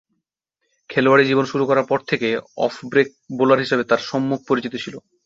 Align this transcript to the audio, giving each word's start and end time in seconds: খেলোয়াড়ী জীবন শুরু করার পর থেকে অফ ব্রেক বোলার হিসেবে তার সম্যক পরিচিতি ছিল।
খেলোয়াড়ী 0.89 1.23
জীবন 1.25 1.45
শুরু 1.45 1.63
করার 1.65 1.85
পর 1.87 1.99
থেকে 2.09 2.27
অফ 2.57 2.73
ব্রেক 2.85 3.07
বোলার 3.37 3.59
হিসেবে 3.59 3.83
তার 3.83 4.01
সম্যক 4.09 4.39
পরিচিতি 4.47 4.77
ছিল। 4.83 4.95